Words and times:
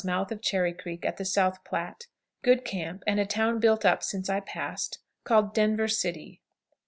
Mouth 0.03 0.31
of 0.31 0.41
Cherry 0.41 0.73
Creek, 0.73 1.05
at 1.05 1.17
the 1.17 1.25
South 1.25 1.63
Platte. 1.63 2.07
Good 2.41 2.65
camp, 2.65 3.03
and 3.05 3.19
a 3.19 3.25
town 3.27 3.59
built 3.59 3.85
up 3.85 4.01
since 4.01 4.31
I 4.31 4.39
passed, 4.39 4.97
called 5.25 5.53
"Denver 5.53 5.87
City." 5.87 6.41